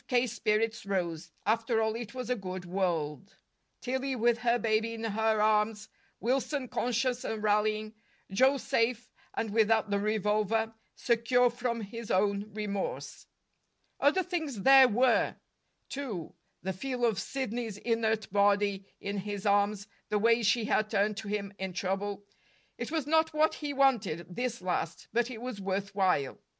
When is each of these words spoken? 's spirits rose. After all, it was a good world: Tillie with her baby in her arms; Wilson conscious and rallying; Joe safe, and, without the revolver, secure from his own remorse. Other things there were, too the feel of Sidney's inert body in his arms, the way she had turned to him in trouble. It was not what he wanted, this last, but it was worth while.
's 0.09 0.31
spirits 0.31 0.83
rose. 0.83 1.31
After 1.45 1.79
all, 1.79 1.93
it 1.95 2.15
was 2.15 2.27
a 2.31 2.35
good 2.35 2.65
world: 2.65 3.35
Tillie 3.81 4.15
with 4.15 4.39
her 4.39 4.57
baby 4.57 4.95
in 4.95 5.03
her 5.03 5.39
arms; 5.39 5.89
Wilson 6.19 6.67
conscious 6.69 7.23
and 7.23 7.43
rallying; 7.43 7.93
Joe 8.31 8.57
safe, 8.57 9.11
and, 9.35 9.51
without 9.51 9.91
the 9.91 9.99
revolver, 9.99 10.73
secure 10.95 11.51
from 11.51 11.81
his 11.81 12.09
own 12.09 12.51
remorse. 12.51 13.27
Other 13.99 14.23
things 14.23 14.63
there 14.63 14.87
were, 14.87 15.35
too 15.87 16.33
the 16.63 16.73
feel 16.73 17.05
of 17.05 17.21
Sidney's 17.21 17.77
inert 17.77 18.27
body 18.33 18.87
in 18.99 19.17
his 19.19 19.45
arms, 19.45 19.85
the 20.09 20.17
way 20.17 20.41
she 20.41 20.65
had 20.65 20.89
turned 20.89 21.15
to 21.17 21.27
him 21.27 21.53
in 21.59 21.73
trouble. 21.73 22.25
It 22.75 22.89
was 22.89 23.05
not 23.05 23.35
what 23.35 23.53
he 23.53 23.71
wanted, 23.71 24.35
this 24.35 24.63
last, 24.63 25.09
but 25.13 25.29
it 25.29 25.43
was 25.43 25.61
worth 25.61 25.93
while. 25.93 26.39